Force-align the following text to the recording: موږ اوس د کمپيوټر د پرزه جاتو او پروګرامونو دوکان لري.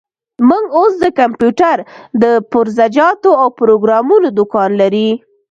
موږ 0.49 0.63
اوس 0.77 0.93
د 1.03 1.05
کمپيوټر 1.19 1.77
د 2.21 2.23
پرزه 2.51 2.85
جاتو 2.95 3.31
او 3.41 3.47
پروګرامونو 3.59 4.27
دوکان 4.37 4.69
لري. 4.81 5.09